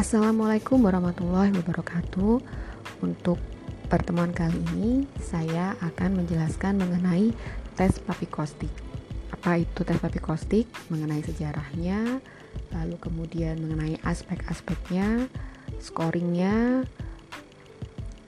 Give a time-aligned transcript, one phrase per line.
[0.00, 2.40] Assalamualaikum warahmatullahi wabarakatuh.
[3.04, 3.36] Untuk
[3.92, 7.36] pertemuan kali ini, saya akan menjelaskan mengenai
[7.76, 8.72] tes papikostik.
[9.28, 10.72] Apa itu tes papikostik?
[10.88, 12.16] Mengenai sejarahnya,
[12.72, 15.28] lalu kemudian mengenai aspek-aspeknya,
[15.84, 16.88] scoringnya,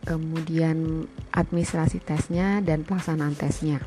[0.04, 3.80] kemudian administrasi tesnya dan pelaksanaan tesnya.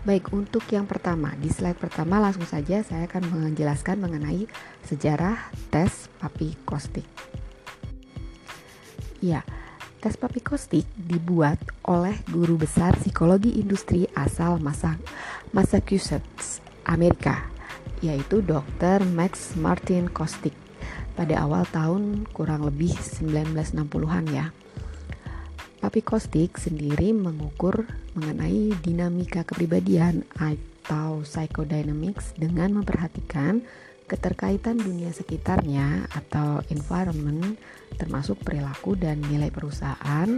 [0.00, 4.48] Baik, untuk yang pertama, di slide pertama langsung saja saya akan menjelaskan mengenai
[4.88, 7.04] sejarah tes papikostik.
[9.20, 9.44] Ya,
[10.00, 14.56] tes papikostik dibuat oleh guru besar psikologi industri asal
[15.52, 17.44] Massachusetts, Amerika,
[18.00, 19.04] yaitu Dr.
[19.04, 20.56] Max Martin Kostik
[21.12, 24.48] pada awal tahun kurang lebih 1960-an ya.
[25.80, 33.64] Papikostik sendiri mengukur mengenai dinamika kepribadian atau psychodynamics dengan memperhatikan
[34.04, 37.56] keterkaitan dunia sekitarnya atau environment
[37.96, 40.28] termasuk perilaku dan nilai perusahaan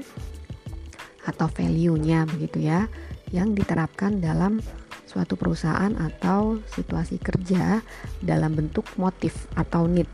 [1.26, 2.86] atau value-nya begitu ya
[3.34, 4.62] yang diterapkan dalam
[5.10, 7.82] suatu perusahaan atau situasi kerja
[8.22, 10.06] dalam bentuk motif atau need.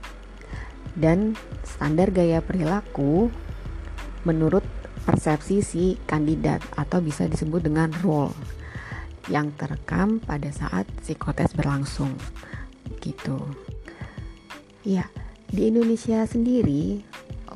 [0.97, 1.37] Dan
[1.69, 3.29] standar gaya perilaku
[4.27, 4.78] menurut
[5.09, 8.37] persepsi si kandidat atau bisa disebut dengan role
[9.33, 12.13] yang terekam pada saat psikotes berlangsung
[13.01, 13.41] gitu.
[14.85, 15.09] Ya,
[15.49, 17.01] di Indonesia sendiri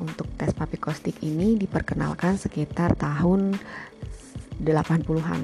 [0.01, 3.53] untuk tes papikostik ini diperkenalkan sekitar tahun
[4.57, 5.41] 80-an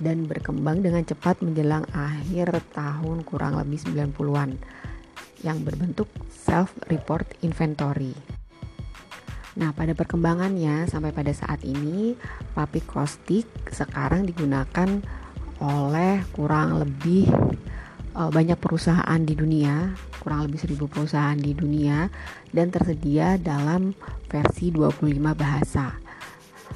[0.00, 4.56] dan berkembang dengan cepat menjelang akhir tahun kurang lebih 90-an
[5.44, 8.37] yang berbentuk self-report inventory.
[9.58, 12.14] Nah, pada perkembangannya sampai pada saat ini,
[12.54, 15.02] papi kostik sekarang digunakan
[15.58, 17.26] oleh kurang lebih
[18.14, 22.06] uh, banyak perusahaan di dunia, kurang lebih seribu perusahaan di dunia
[22.54, 23.98] dan tersedia dalam
[24.30, 25.02] versi 25
[25.34, 25.98] bahasa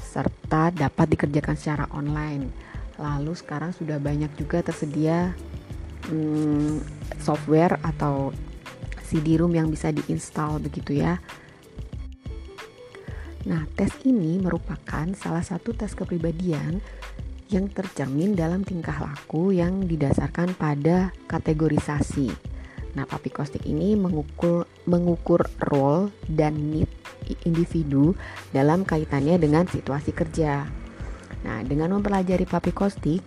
[0.03, 2.51] serta dapat dikerjakan secara online.
[2.99, 5.31] Lalu sekarang sudah banyak juga tersedia
[6.11, 6.83] hmm,
[7.23, 8.35] software atau
[9.07, 11.23] CD-ROM yang bisa diinstal begitu ya
[13.43, 16.79] Nah, tes ini merupakan salah satu tes kepribadian
[17.51, 22.31] yang tercermin dalam tingkah laku yang didasarkan pada kategorisasi.
[22.95, 26.89] Nah, papikostik ini mengukur mengukur role dan need
[27.43, 28.15] individu
[28.55, 30.69] dalam kaitannya dengan situasi kerja.
[31.43, 33.25] Nah, dengan mempelajari papikostik,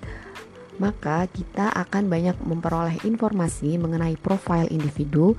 [0.80, 5.36] maka kita akan banyak memperoleh informasi mengenai profil individu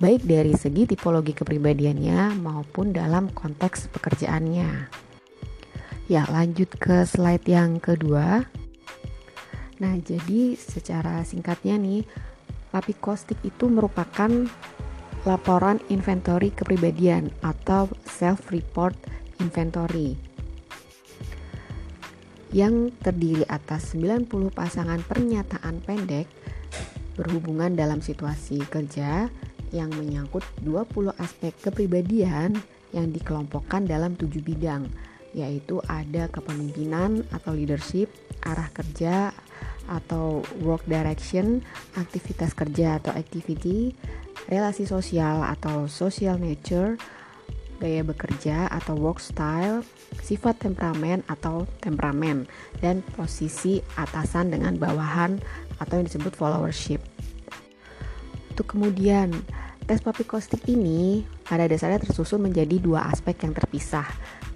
[0.00, 4.88] baik dari segi tipologi kepribadiannya maupun dalam konteks pekerjaannya.
[6.08, 8.48] Ya, lanjut ke slide yang kedua.
[9.78, 12.08] Nah, jadi secara singkatnya nih,
[12.72, 14.28] papikostik itu merupakan
[15.28, 18.96] laporan inventory kepribadian atau self-report
[19.36, 20.16] inventory
[22.50, 26.26] yang terdiri atas 90 pasangan pernyataan pendek
[27.14, 29.30] berhubungan dalam situasi kerja
[29.70, 32.58] yang menyangkut 20 aspek kepribadian
[32.90, 34.90] yang dikelompokkan dalam tujuh bidang
[35.30, 38.10] yaitu ada kepemimpinan atau leadership,
[38.42, 39.30] arah kerja
[39.86, 41.62] atau work direction,
[41.98, 43.94] aktivitas kerja atau activity,
[44.50, 46.98] relasi sosial atau social nature,
[47.82, 49.82] gaya bekerja atau work style,
[50.22, 52.46] sifat temperamen atau temperamen,
[52.78, 55.38] dan posisi atasan dengan bawahan
[55.80, 56.99] atau yang disebut followership.
[58.60, 59.32] Untuk kemudian
[59.88, 64.04] Tes papikostik ini pada dasarnya tersusun menjadi dua aspek yang terpisah,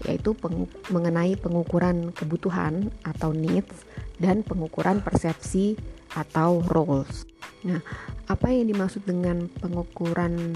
[0.05, 3.89] yaitu pengu mengenai pengukuran kebutuhan atau needs
[4.21, 5.75] dan pengukuran persepsi
[6.13, 7.25] atau roles.
[7.65, 7.81] Nah,
[8.29, 10.53] apa yang dimaksud dengan pengukuran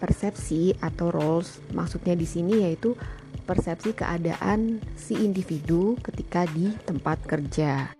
[0.00, 1.60] persepsi atau roles?
[1.76, 2.96] Maksudnya di sini yaitu
[3.44, 7.95] persepsi keadaan si individu ketika di tempat kerja.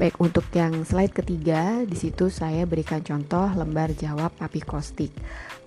[0.00, 5.12] Baik, untuk yang slide ketiga, di situ saya berikan contoh lembar jawab papikostik.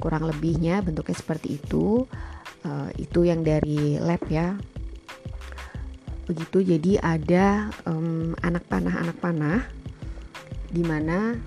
[0.01, 2.09] Kurang lebihnya bentuknya seperti itu.
[2.65, 4.57] Uh, itu yang dari lab ya.
[6.25, 9.69] Begitu, jadi ada um, anak panah-anak panah,
[10.74, 11.38] di mana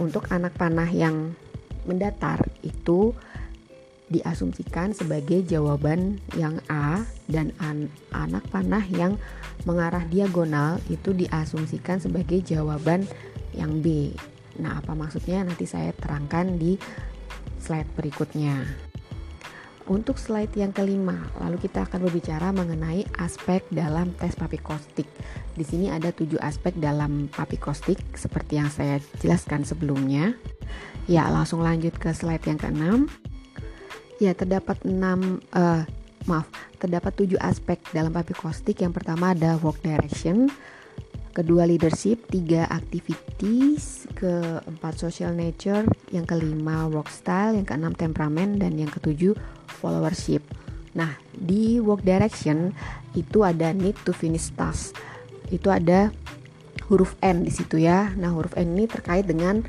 [0.00, 1.36] untuk anak panah yang
[1.84, 3.12] mendatar itu
[4.10, 9.14] diasumsikan sebagai jawaban yang A dan an anak panah yang
[9.62, 13.06] mengarah diagonal itu diasumsikan sebagai jawaban
[13.54, 14.10] yang B.
[14.58, 16.74] Nah, apa maksudnya nanti saya terangkan di
[17.62, 18.66] slide berikutnya.
[19.90, 25.08] Untuk slide yang kelima, lalu kita akan berbicara mengenai aspek dalam tes papikostik.
[25.58, 30.38] Di sini ada tujuh aspek dalam papikostik seperti yang saya jelaskan sebelumnya.
[31.10, 33.10] Ya, langsung lanjut ke slide yang keenam.
[34.20, 35.80] Ya, terdapat enam uh,
[36.28, 36.44] maaf,
[36.76, 38.84] terdapat tujuh aspek dalam papikostik.
[38.84, 40.52] Yang pertama ada work direction,
[41.32, 48.76] kedua leadership, tiga activities, keempat social nature, yang kelima work style, yang keenam temperamen, dan
[48.76, 49.32] yang ketujuh
[49.80, 50.44] followership.
[50.92, 52.76] Nah, di work direction
[53.16, 55.00] itu ada need to finish task.
[55.48, 56.12] Itu ada
[56.92, 58.12] huruf N di situ ya.
[58.20, 59.64] Nah, huruf N ini terkait dengan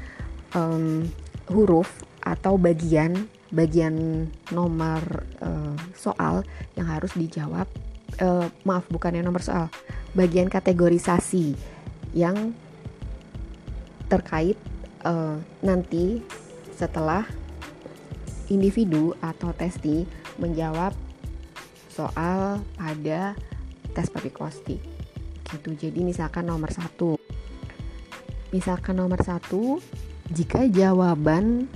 [0.59, 1.07] um,
[1.47, 6.43] huruf atau bagian bagian nomor uh, soal
[6.79, 7.67] yang harus dijawab.
[8.19, 9.71] Uh, maaf, bukan yang nomor soal,
[10.11, 11.55] bagian kategorisasi
[12.11, 12.51] yang
[14.11, 14.59] terkait
[15.07, 16.19] uh, nanti
[16.75, 17.23] setelah
[18.51, 20.03] individu atau testi
[20.35, 20.91] menjawab
[21.87, 23.35] soal pada
[23.95, 24.79] tes papikosti
[25.51, 27.19] gitu jadi misalkan nomor satu
[28.51, 29.79] misalkan nomor satu
[30.31, 31.67] jika jawaban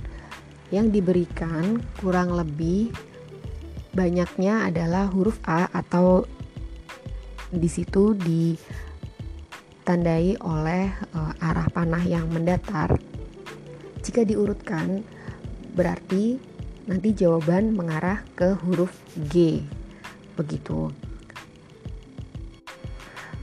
[0.74, 2.90] yang diberikan kurang lebih
[3.94, 6.26] banyaknya adalah huruf A atau
[7.48, 8.12] di situ
[9.86, 12.98] ditandai oleh uh, arah panah yang mendatar.
[14.02, 15.02] Jika diurutkan
[15.72, 16.38] berarti
[16.86, 18.92] nanti jawaban mengarah ke huruf
[19.30, 19.62] G.
[20.36, 20.92] Begitu.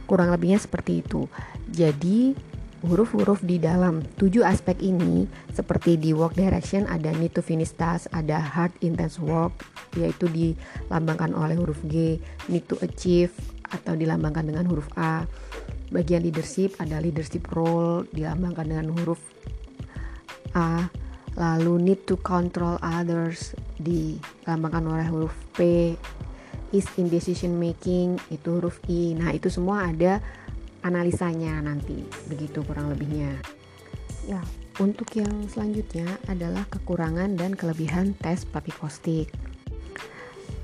[0.06, 1.26] Kurang lebihnya seperti itu.
[1.74, 2.36] Jadi
[2.84, 5.24] huruf-huruf di dalam tujuh aspek ini
[5.56, 9.56] seperti di work direction ada need to finish task, ada hard intense work
[9.96, 12.20] yaitu dilambangkan oleh huruf G,
[12.52, 13.32] need to achieve
[13.72, 15.24] atau dilambangkan dengan huruf A.
[15.94, 19.22] Bagian leadership ada leadership role dilambangkan dengan huruf
[20.54, 20.92] A.
[21.34, 25.94] Lalu need to control others dilambangkan oleh huruf P.
[26.74, 29.14] Is in decision making itu huruf I.
[29.14, 30.18] Nah, itu semua ada
[30.84, 33.40] analisanya nanti begitu kurang lebihnya.
[34.28, 34.44] Ya
[34.78, 39.32] untuk yang selanjutnya adalah kekurangan dan kelebihan tes papikostik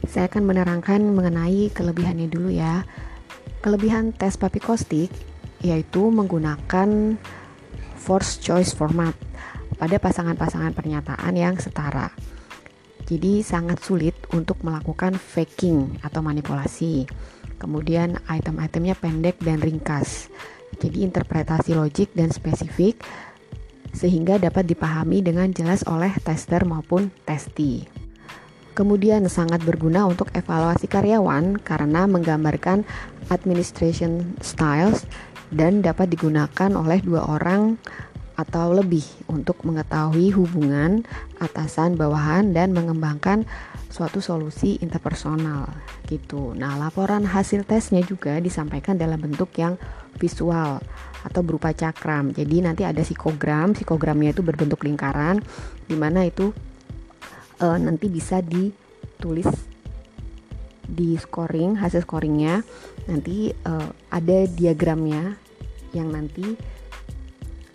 [0.10, 2.82] saya akan menerangkan mengenai kelebihannya dulu ya.
[3.60, 5.12] Kelebihan tes papikostik
[5.60, 7.20] yaitu menggunakan
[8.00, 9.12] force choice format
[9.76, 12.10] pada pasangan-pasangan pernyataan yang setara.
[13.06, 17.10] Jadi sangat sulit untuk melakukan faking atau manipulasi
[17.60, 20.32] Kemudian item-itemnya pendek dan ringkas.
[20.80, 23.04] Jadi interpretasi logik dan spesifik
[23.92, 27.84] sehingga dapat dipahami dengan jelas oleh tester maupun testi.
[28.78, 32.88] Kemudian sangat berguna untuk evaluasi karyawan karena menggambarkan
[33.28, 35.04] administration styles
[35.52, 37.76] dan dapat digunakan oleh dua orang
[38.40, 41.04] atau lebih untuk mengetahui hubungan
[41.44, 43.44] atasan bawahan dan mengembangkan
[43.90, 45.66] suatu solusi interpersonal
[46.06, 46.54] gitu.
[46.54, 49.76] Nah, laporan hasil tesnya juga disampaikan dalam bentuk yang
[50.22, 50.78] visual
[51.26, 52.30] atau berupa cakram.
[52.32, 55.42] Jadi nanti ada psikogram, psikogramnya itu berbentuk lingkaran
[55.90, 56.54] di mana itu
[57.58, 59.50] e, nanti bisa ditulis
[60.90, 62.62] di scoring, hasil scoringnya
[63.10, 63.74] nanti e,
[64.14, 65.34] ada diagramnya
[65.98, 66.46] yang nanti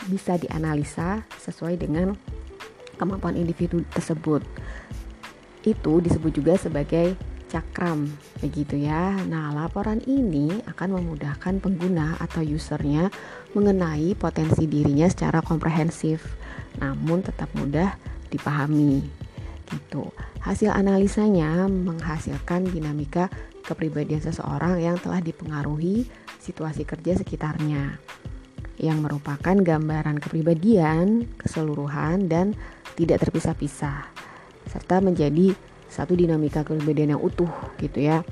[0.07, 2.15] bisa dianalisa sesuai dengan
[2.95, 4.45] kemampuan individu tersebut
[5.65, 7.17] itu disebut juga sebagai
[7.49, 8.11] cakram
[8.43, 9.15] begitu ya.
[9.31, 13.15] Nah, laporan ini akan memudahkan pengguna atau usernya
[13.55, 16.35] mengenai potensi dirinya secara komprehensif,
[16.83, 17.95] namun tetap mudah
[18.29, 19.07] dipahami.
[19.71, 20.11] Gitu.
[20.43, 23.31] Hasil analisanya menghasilkan dinamika
[23.65, 26.05] kepribadian seseorang yang telah dipengaruhi
[26.43, 27.97] situasi kerja sekitarnya
[28.77, 32.53] yang merupakan gambaran kepribadian keseluruhan dan
[32.99, 34.05] tidak terpisah-pisah
[34.75, 35.55] serta menjadi
[35.87, 37.47] satu dinamika kepribadian yang utuh
[37.79, 38.27] gitu ya.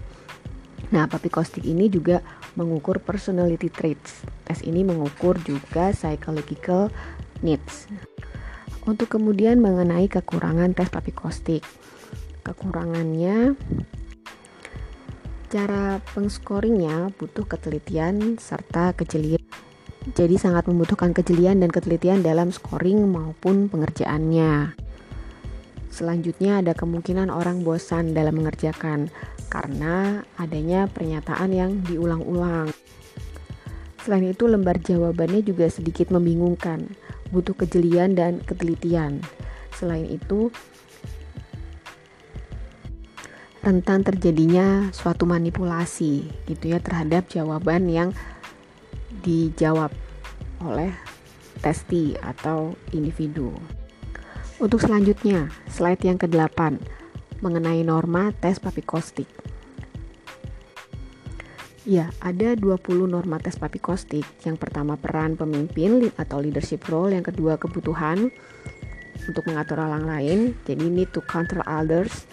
[0.90, 2.20] Nah, papikostik ini juga
[2.58, 4.26] mengukur personality traits.
[4.42, 6.90] Tes ini mengukur juga psychological
[7.40, 7.86] needs.
[8.82, 11.62] Untuk kemudian mengenai kekurangan tes papikostik.
[12.42, 13.54] Kekurangannya
[15.46, 19.38] cara pengscoringnya butuh ketelitian serta kejelian.
[20.18, 24.74] Jadi sangat membutuhkan kejelian dan ketelitian dalam scoring maupun pengerjaannya.
[25.92, 29.12] Selanjutnya ada kemungkinan orang bosan dalam mengerjakan
[29.52, 32.72] karena adanya pernyataan yang diulang-ulang.
[34.00, 36.96] Selain itu lembar jawabannya juga sedikit membingungkan,
[37.28, 39.20] butuh kejelian dan ketelitian.
[39.76, 40.48] Selain itu
[43.60, 48.10] rentan terjadinya suatu manipulasi gitu ya terhadap jawaban yang
[49.22, 49.92] dijawab
[50.64, 50.90] oleh
[51.62, 53.54] testi atau individu.
[54.62, 56.78] Untuk selanjutnya, slide yang ke-8
[57.42, 59.26] mengenai norma tes papikostik.
[61.82, 64.22] Ya, ada 20 norma tes papikostik.
[64.46, 68.30] Yang pertama peran pemimpin atau leadership role, yang kedua kebutuhan,
[69.26, 70.54] untuk mengatur orang lain.
[70.62, 72.30] Jadi need to control others.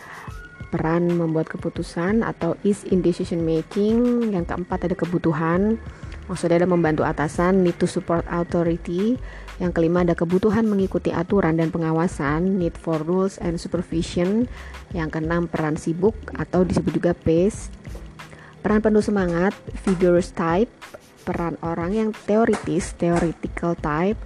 [0.69, 4.29] Peran membuat keputusan atau is in decision making.
[4.37, 5.81] Yang keempat ada kebutuhan.
[6.29, 9.17] Maksudnya ada membantu atasan, need to support authority.
[9.59, 14.47] Yang kelima ada kebutuhan mengikuti aturan dan pengawasan, need for rules and supervision.
[14.95, 17.67] Yang keenam peran sibuk atau disebut juga pace.
[18.63, 19.51] Peran penuh semangat,
[19.83, 20.71] vigorous type.
[21.27, 24.17] Peran orang yang teoritis, theoretical type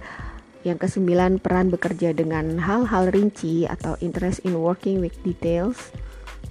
[0.64, 5.92] yang kesembilan, peran bekerja dengan hal-hal rinci atau interest in working with details.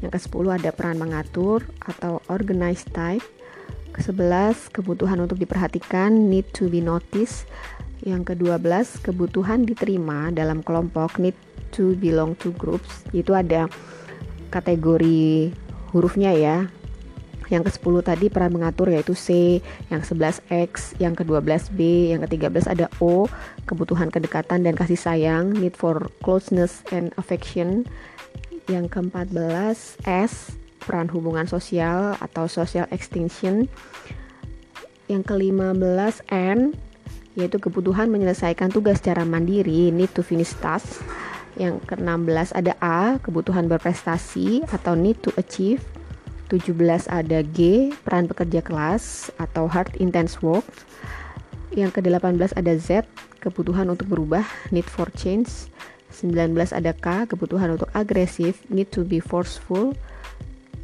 [0.05, 3.25] Yang kesepuluh ada peran mengatur atau organized type.
[3.89, 7.49] Kesebelas, kebutuhan untuk diperhatikan, need to be noticed.
[8.03, 11.35] Yang kedua belas, kebutuhan diterima dalam kelompok, need
[11.71, 13.07] to belong to groups.
[13.15, 13.71] Itu ada
[14.51, 15.55] kategori
[15.95, 16.67] hurufnya ya,
[17.51, 19.59] yang ke-10 tadi peran mengatur yaitu C,
[19.91, 23.27] yang ke-11 X, yang ke-12 B, yang ke-13 ada O,
[23.69, 27.85] kebutuhan kedekatan dan kasih sayang, need for closeness and affection.
[28.71, 33.67] Yang ke-14 S, peran hubungan sosial atau social extinction.
[35.11, 36.73] Yang ke-15 N,
[37.33, 41.01] yaitu kebutuhan menyelesaikan tugas secara mandiri, need to finish task.
[41.53, 45.81] Yang ke-16 ada A, kebutuhan berprestasi atau need to achieve.
[46.49, 50.65] 17 ada G, peran pekerja kelas atau hard intense work.
[51.73, 53.09] Yang ke-18 ada Z,
[53.41, 55.49] kebutuhan untuk berubah, need for change.
[56.13, 59.97] 19 ada K, kebutuhan untuk agresif, need to be forceful.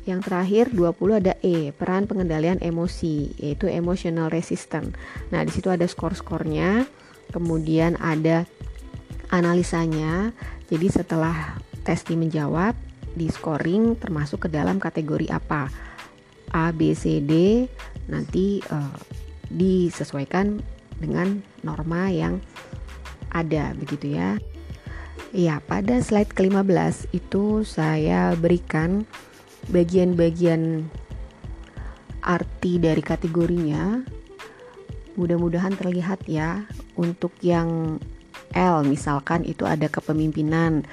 [0.08, 4.96] Yang terakhir 20 ada E, peran pengendalian emosi, yaitu emotional resistant.
[5.30, 6.88] Nah, di situ ada skor-skornya,
[7.30, 8.48] kemudian ada
[9.30, 10.34] analisanya.
[10.70, 12.74] Jadi setelah testi menjawab,
[13.14, 15.70] di scoring termasuk ke dalam kategori apa
[16.54, 17.66] A, B, C, D
[18.10, 18.98] nanti uh,
[19.50, 20.62] disesuaikan
[20.98, 22.42] dengan norma yang
[23.30, 24.38] ada begitu ya.
[25.30, 29.06] Ya, pada slide ke-15 itu saya berikan
[29.70, 30.90] bagian-bagian
[32.26, 34.04] arti dari kategorinya.
[35.16, 36.66] Mudah-mudahan terlihat ya.
[37.00, 38.02] Untuk yang
[38.52, 40.84] L misalkan itu ada kepemimpinan,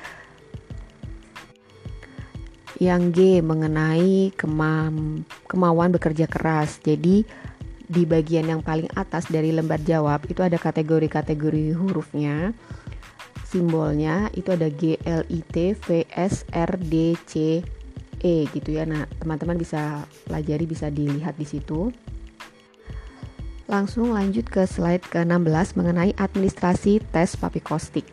[2.76, 6.76] yang G mengenai kemam, kemauan bekerja keras.
[6.84, 7.24] Jadi
[7.86, 12.52] di bagian yang paling atas dari lembar jawab itu ada kategori-kategori hurufnya.
[13.46, 17.62] Simbolnya itu ada G, L, I, T, V, S, R, D, C,
[18.26, 18.82] E gitu ya.
[18.82, 21.94] Nah, teman-teman bisa pelajari bisa dilihat di situ.
[23.70, 28.06] Langsung lanjut ke slide ke-16 mengenai administrasi tes papikostik.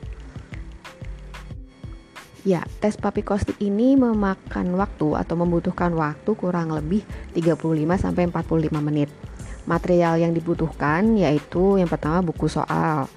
[2.46, 7.02] Ya, tes papikostik ini memakan waktu atau membutuhkan waktu kurang lebih
[7.34, 9.10] 35 sampai 45 menit.
[9.64, 13.08] Material yang dibutuhkan yaitu yang pertama buku soal,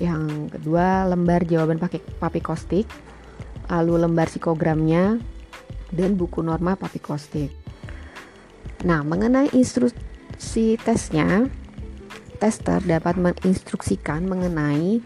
[0.00, 2.88] yang kedua lembar jawaban pakai papikostik,
[3.68, 5.20] lalu lembar psikogramnya
[5.92, 7.52] dan buku norma papikostik.
[8.82, 11.46] Nah, mengenai instruksi tesnya,
[12.42, 14.98] tester dapat menginstruksikan mengenai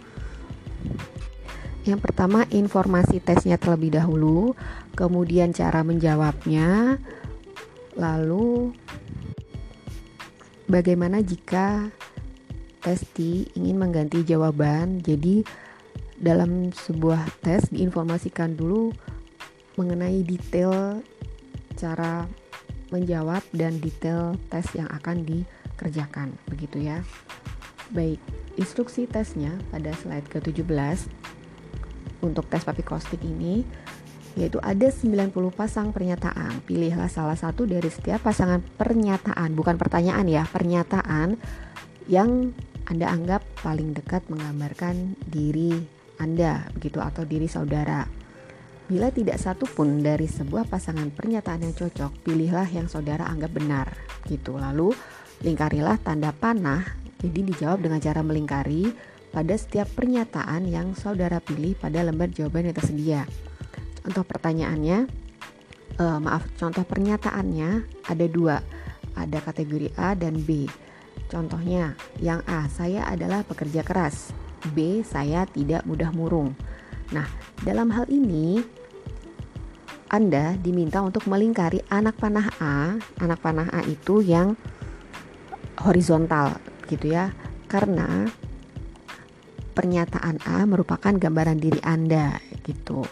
[1.87, 4.59] yang pertama informasi tesnya terlebih dahulu,
[4.99, 6.99] kemudian cara menjawabnya,
[7.95, 8.75] lalu
[10.67, 11.95] bagaimana jika
[12.83, 14.99] testi ingin mengganti jawaban.
[14.99, 15.47] Jadi
[16.19, 18.91] dalam sebuah tes diinformasikan dulu
[19.77, 21.05] mengenai detail
[21.77, 22.25] cara
[22.89, 27.05] menjawab dan detail tes yang akan dikerjakan begitu ya.
[27.93, 28.19] Baik,
[28.59, 31.07] instruksi tesnya pada slide ke-17
[32.25, 33.63] untuk tes papikostik ini
[34.37, 36.61] yaitu ada 90 pasang pernyataan.
[36.69, 41.41] Pilihlah salah satu dari setiap pasangan pernyataan, bukan pertanyaan ya, pernyataan
[42.07, 42.53] yang
[42.87, 45.75] Anda anggap paling dekat menggambarkan diri
[46.21, 48.26] Anda begitu atau diri saudara.
[48.87, 53.91] Bila tidak satu pun dari sebuah pasangan pernyataan yang cocok, pilihlah yang saudara anggap benar.
[54.31, 54.55] Gitu.
[54.55, 54.95] Lalu
[55.43, 56.87] lingkarilah tanda panah.
[57.19, 58.95] Jadi dijawab dengan cara melingkari
[59.35, 63.27] pada setiap pernyataan yang saudara pilih pada lembar jawaban yang tersedia.
[64.07, 65.11] Contoh pertanyaannya,
[65.99, 67.71] uh, maaf, contoh pernyataannya
[68.07, 68.63] ada dua,
[69.19, 70.71] ada kategori A dan B.
[71.27, 74.31] Contohnya, yang A, saya adalah pekerja keras.
[74.71, 76.55] B, saya tidak mudah murung.
[77.15, 77.27] Nah,
[77.63, 78.59] dalam hal ini
[80.11, 82.99] Anda diminta untuk melingkari anak panah A.
[83.19, 84.55] Anak panah A itu yang
[85.83, 87.35] horizontal gitu ya.
[87.67, 88.27] Karena
[89.75, 93.03] pernyataan A merupakan gambaran diri Anda gitu.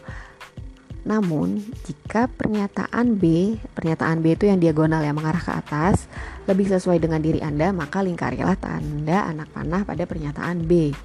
[1.05, 6.09] Namun, jika pernyataan B, pernyataan B itu yang diagonal yang mengarah ke atas,
[6.49, 10.97] lebih sesuai dengan diri Anda, maka lingkarilah tanda anak panah pada pernyataan B.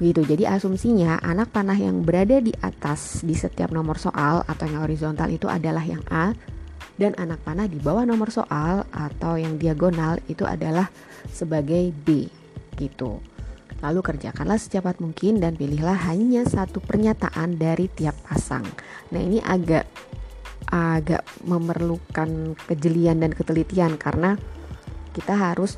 [0.00, 0.24] Begitu.
[0.24, 5.28] Jadi asumsinya anak panah yang berada di atas di setiap nomor soal atau yang horizontal
[5.28, 6.32] itu adalah yang A
[6.96, 10.88] dan anak panah di bawah nomor soal atau yang diagonal itu adalah
[11.28, 12.28] sebagai B
[12.80, 13.20] gitu.
[13.82, 18.62] Lalu kerjakanlah secepat mungkin dan pilihlah hanya satu pernyataan dari tiap pasang.
[19.10, 19.90] Nah, ini agak
[20.72, 24.40] agak memerlukan kejelian dan ketelitian karena
[25.12, 25.76] kita harus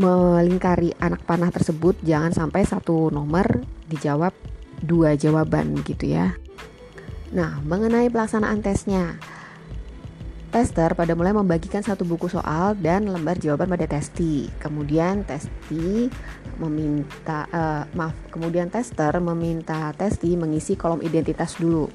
[0.00, 4.32] melingkari anak panah tersebut jangan sampai satu nomor dijawab
[4.80, 6.34] dua jawaban gitu ya.
[7.30, 9.20] Nah, mengenai pelaksanaan tesnya.
[10.50, 14.50] Tester pada mulai membagikan satu buku soal dan lembar jawaban pada testi.
[14.58, 16.10] Kemudian testi
[16.58, 21.86] meminta uh, maaf, kemudian tester meminta testi mengisi kolom identitas dulu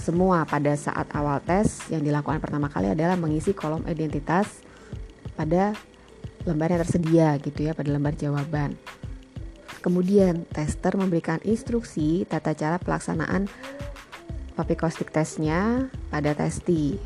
[0.00, 4.64] semua pada saat awal tes yang dilakukan pertama kali adalah mengisi kolom identitas
[5.36, 5.76] pada
[6.48, 8.80] lembar yang tersedia gitu ya pada lembar jawaban.
[9.84, 13.46] Kemudian tester memberikan instruksi tata cara pelaksanaan
[14.54, 16.96] papikostik tesnya pada testi.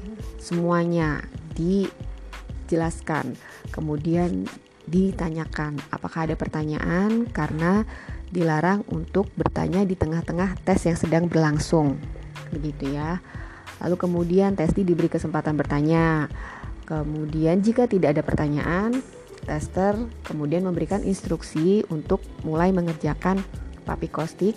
[0.40, 1.24] Semuanya
[1.56, 3.36] dijelaskan.
[3.70, 4.46] Kemudian
[4.84, 7.88] ditanyakan apakah ada pertanyaan karena
[8.28, 11.96] dilarang untuk bertanya di tengah-tengah tes yang sedang berlangsung
[12.52, 13.18] begitu ya.
[13.82, 16.30] Lalu kemudian testi diberi kesempatan bertanya.
[16.84, 19.00] Kemudian jika tidak ada pertanyaan,
[19.48, 19.96] tester
[20.28, 23.40] kemudian memberikan instruksi untuk mulai mengerjakan
[23.88, 24.52] papikostik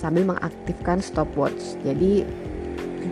[0.00, 1.76] sambil mengaktifkan stopwatch.
[1.84, 2.24] Jadi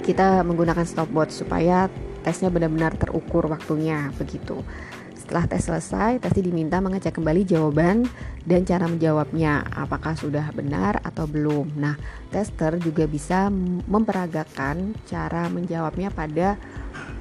[0.08, 1.92] kita menggunakan stopwatch supaya
[2.24, 4.64] tesnya benar-benar terukur waktunya begitu.
[5.28, 8.08] Setelah tes selesai, testi diminta mengecek kembali jawaban
[8.48, 11.76] dan cara menjawabnya, apakah sudah benar atau belum.
[11.76, 12.00] Nah,
[12.32, 13.52] tester juga bisa
[13.84, 16.56] memperagakan cara menjawabnya pada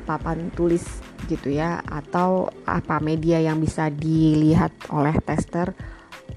[0.08, 0.88] papan tulis
[1.28, 5.76] gitu ya atau apa media yang bisa dilihat oleh tester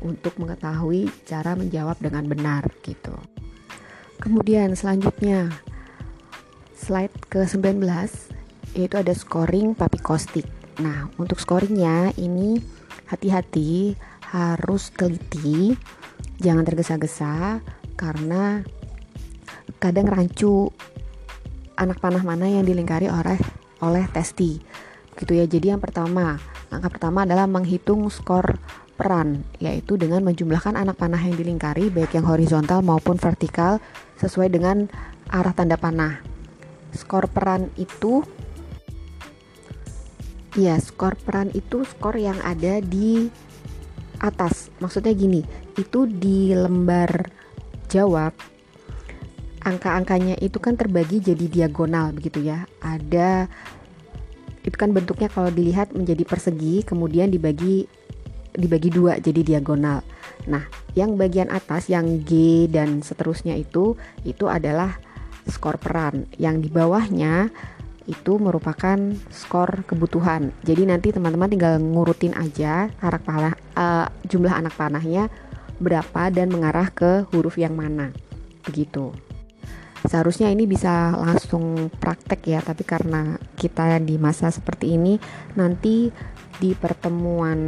[0.01, 3.13] untuk mengetahui cara menjawab dengan benar gitu.
[4.21, 5.49] Kemudian selanjutnya
[6.77, 7.81] slide ke-19
[8.77, 10.47] yaitu ada scoring papikostik.
[10.81, 12.61] Nah, untuk scoringnya ini
[13.11, 13.99] hati-hati,
[14.31, 15.75] harus teliti,
[16.39, 17.61] jangan tergesa-gesa
[17.99, 18.63] karena
[19.83, 20.71] kadang rancu
[21.75, 23.41] anak panah mana yang dilingkari oleh
[23.81, 24.61] oleh testi.
[25.17, 25.45] Gitu ya.
[25.45, 26.39] Jadi yang pertama,
[26.73, 28.57] langkah pertama adalah menghitung skor
[29.01, 33.81] peran, yaitu dengan menjumlahkan anak panah yang dilingkari baik yang horizontal maupun vertikal
[34.21, 34.93] sesuai dengan
[35.33, 36.21] arah tanda panah.
[36.93, 38.21] Skor peran itu
[40.59, 43.31] Ya, skor peran itu skor yang ada di
[44.19, 44.75] atas.
[44.83, 45.47] Maksudnya gini,
[45.79, 47.31] itu di lembar
[47.87, 48.35] jawab
[49.63, 52.67] angka-angkanya itu kan terbagi jadi diagonal begitu ya.
[52.83, 53.47] Ada
[54.67, 57.87] itu kan bentuknya kalau dilihat menjadi persegi, kemudian dibagi
[58.55, 60.03] dibagi dua jadi diagonal.
[60.49, 60.65] Nah,
[60.97, 64.97] yang bagian atas yang G dan seterusnya itu itu adalah
[65.47, 66.27] skor peran.
[66.41, 67.51] Yang di bawahnya
[68.09, 68.99] itu merupakan
[69.31, 70.51] skor kebutuhan.
[70.67, 75.31] Jadi nanti teman-teman tinggal ngurutin aja anak panah uh, jumlah anak panahnya
[75.79, 78.11] berapa dan mengarah ke huruf yang mana.
[78.67, 79.15] Begitu.
[80.01, 85.21] Seharusnya ini bisa langsung praktek ya, tapi karena kita di masa seperti ini
[85.61, 86.09] nanti
[86.57, 87.61] di pertemuan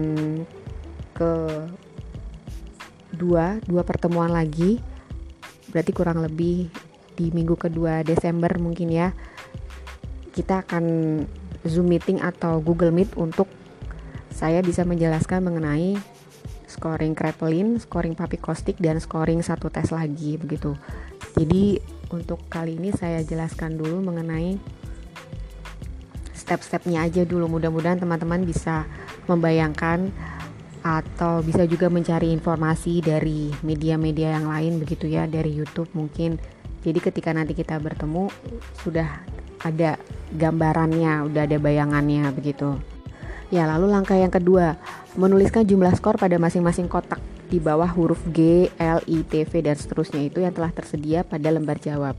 [1.12, 1.32] ke
[3.12, 4.80] dua dua pertemuan lagi
[5.70, 6.68] berarti kurang lebih
[7.12, 9.12] di minggu kedua Desember mungkin ya
[10.32, 10.84] kita akan
[11.62, 13.46] Zoom meeting atau Google Meet untuk
[14.32, 16.00] saya bisa menjelaskan mengenai
[16.66, 20.74] scoring Kreplin, scoring Papikostik dan scoring satu tes lagi begitu.
[21.36, 21.78] Jadi
[22.10, 24.56] untuk kali ini saya jelaskan dulu mengenai
[26.32, 27.46] step-stepnya aja dulu.
[27.46, 28.88] Mudah-mudahan teman-teman bisa
[29.30, 30.10] membayangkan
[30.82, 36.36] atau bisa juga mencari informasi dari media-media yang lain begitu ya dari YouTube mungkin.
[36.82, 38.26] Jadi ketika nanti kita bertemu
[38.82, 39.22] sudah
[39.62, 39.94] ada
[40.34, 42.74] gambarannya, udah ada bayangannya begitu.
[43.54, 44.74] Ya, lalu langkah yang kedua,
[45.14, 49.76] menuliskan jumlah skor pada masing-masing kotak di bawah huruf G, L, I, T, V dan
[49.76, 52.16] seterusnya itu yang telah tersedia pada lembar jawab.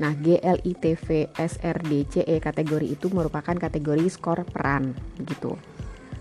[0.00, 4.08] Nah, G, L, I, T, V, S, R, D, C, E kategori itu merupakan kategori
[4.08, 5.60] skor peran gitu.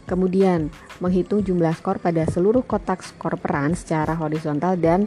[0.10, 5.06] Kemudian, menghitung jumlah skor pada seluruh kotak skor peran secara horizontal dan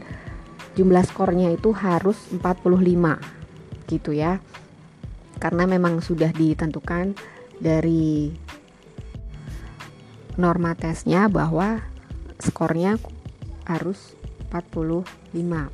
[0.79, 3.19] jumlah skornya itu harus 45
[3.91, 4.39] gitu ya.
[5.43, 7.19] Karena memang sudah ditentukan
[7.59, 8.31] dari
[10.39, 11.83] norma tesnya bahwa
[12.39, 12.95] skornya
[13.67, 14.15] harus
[14.55, 15.03] 45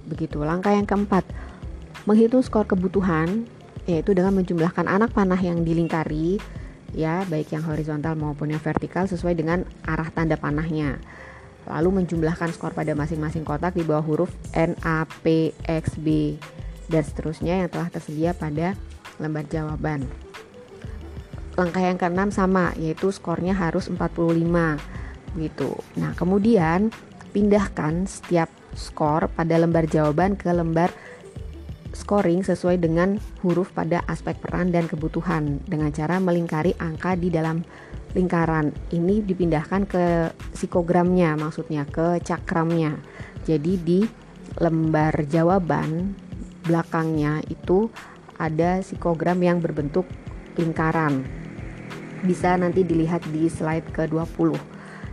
[0.08, 0.40] begitu.
[0.40, 1.28] Langkah yang keempat,
[2.08, 3.44] menghitung skor kebutuhan
[3.84, 6.40] yaitu dengan menjumlahkan anak panah yang dilingkari
[6.96, 10.96] ya baik yang horizontal maupun yang vertikal sesuai dengan arah tanda panahnya
[11.68, 16.40] lalu menjumlahkan skor pada masing-masing kotak di bawah huruf N, A, P, X, B,
[16.88, 18.72] dan seterusnya yang telah tersedia pada
[19.20, 20.08] lembar jawaban.
[21.60, 24.80] Langkah yang keenam sama, yaitu skornya harus 45
[25.36, 25.76] gitu.
[26.00, 26.88] Nah, kemudian
[27.36, 30.88] pindahkan setiap skor pada lembar jawaban ke lembar
[31.92, 37.64] scoring sesuai dengan huruf pada aspek peran dan kebutuhan dengan cara melingkari angka di dalam
[38.12, 38.72] lingkaran.
[38.92, 40.04] Ini dipindahkan ke
[40.56, 42.96] psikogramnya, maksudnya ke cakramnya.
[43.44, 44.00] Jadi di
[44.58, 46.16] lembar jawaban
[46.64, 47.88] belakangnya itu
[48.36, 50.04] ada psikogram yang berbentuk
[50.60, 51.24] lingkaran.
[52.24, 54.58] Bisa nanti dilihat di slide ke-20.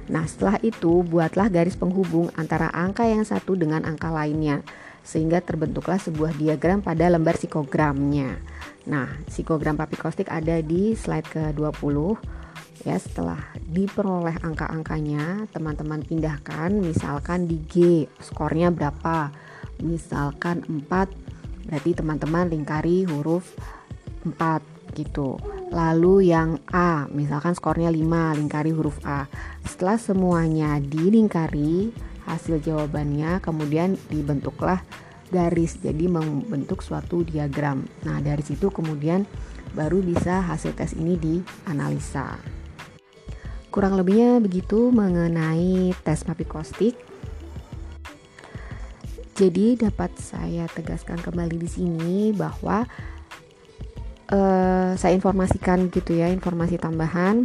[0.05, 4.61] Nah, setelah itu buatlah garis penghubung antara angka yang satu dengan angka lainnya
[5.05, 8.41] sehingga terbentuklah sebuah diagram pada lembar psikogramnya.
[8.89, 12.17] Nah, psikogram papikostik ada di slide ke-20.
[12.85, 19.33] Ya, setelah diperoleh angka-angkanya, teman-teman pindahkan misalkan di G, skornya berapa?
[19.81, 21.09] Misalkan 4,
[21.65, 23.57] berarti teman-teman lingkari huruf
[24.21, 24.61] 4
[24.93, 25.41] gitu.
[25.73, 29.25] Lalu yang A, misalkan skornya 5, lingkari huruf A.
[29.65, 31.89] Setelah semuanya dilingkari,
[32.25, 34.81] hasil jawabannya kemudian dibentuklah
[35.29, 35.77] garis.
[35.81, 37.85] Jadi membentuk suatu diagram.
[38.05, 39.25] Nah dari situ kemudian
[39.73, 42.37] baru bisa hasil tes ini dianalisa.
[43.69, 46.95] Kurang lebihnya begitu mengenai tes mapikostik
[49.35, 52.87] jadi dapat saya tegaskan kembali di sini bahwa
[54.31, 57.43] uh, saya informasikan gitu ya informasi tambahan.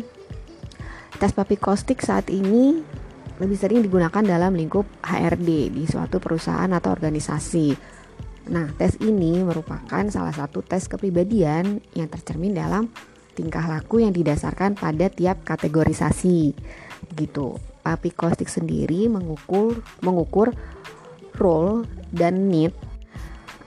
[1.18, 2.86] Tes papikostik saat ini
[3.40, 7.72] lebih sering digunakan dalam lingkup HRD di suatu perusahaan atau organisasi.
[8.52, 12.92] Nah, tes ini merupakan salah satu tes kepribadian yang tercermin dalam
[13.32, 16.52] tingkah laku yang didasarkan pada tiap kategorisasi.
[17.16, 17.56] Gitu.
[17.80, 20.52] Papi Kostik sendiri mengukur mengukur
[21.40, 22.76] role dan need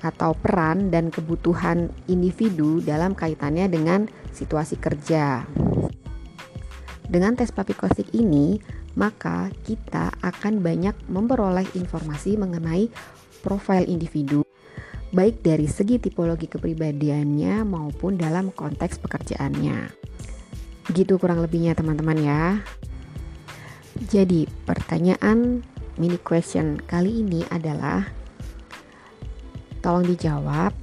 [0.06, 4.06] atau peran dan kebutuhan individu dalam kaitannya dengan
[4.36, 5.48] situasi kerja.
[7.08, 8.60] Dengan tes papikostik ini,
[8.94, 12.90] maka kita akan banyak memperoleh informasi mengenai
[13.42, 14.46] profil individu,
[15.12, 19.92] baik dari segi tipologi kepribadiannya maupun dalam konteks pekerjaannya.
[20.90, 22.44] Begitu kurang lebihnya teman-teman ya.
[24.10, 25.64] Jadi, pertanyaan
[25.98, 28.10] mini question kali ini adalah
[29.86, 30.74] tolong dijawab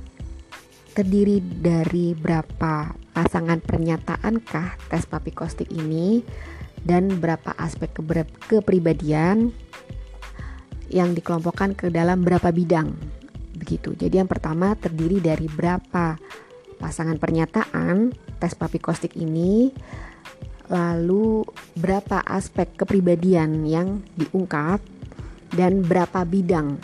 [0.94, 6.22] terdiri dari berapa pasangan pernyataankah tes papikostik ini
[6.84, 7.92] dan berapa aspek
[8.48, 9.52] kepribadian
[10.90, 12.96] yang dikelompokkan ke dalam berapa bidang.
[13.54, 13.94] Begitu.
[13.94, 16.18] Jadi yang pertama terdiri dari berapa
[16.80, 19.70] pasangan pernyataan tes papikostik ini
[20.70, 21.44] lalu
[21.76, 24.80] berapa aspek kepribadian yang diungkap
[25.52, 26.78] dan berapa bidang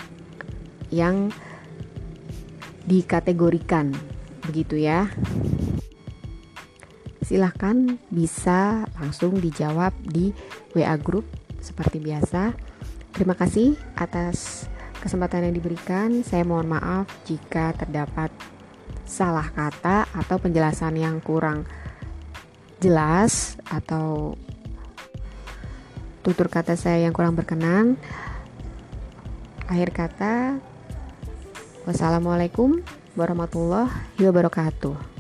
[0.90, 1.30] yang
[2.86, 3.94] dikategorikan.
[4.46, 5.10] Begitu ya
[7.26, 10.30] silahkan bisa langsung dijawab di
[10.78, 11.26] WA Group
[11.58, 12.54] seperti biasa.
[13.10, 14.70] Terima kasih atas
[15.02, 16.22] kesempatan yang diberikan.
[16.22, 18.30] Saya mohon maaf jika terdapat
[19.02, 21.66] salah kata atau penjelasan yang kurang
[22.78, 24.38] jelas atau
[26.22, 27.98] tutur kata saya yang kurang berkenan.
[29.66, 30.62] Akhir kata,
[31.82, 32.86] wassalamualaikum
[33.18, 35.15] warahmatullahi wabarakatuh.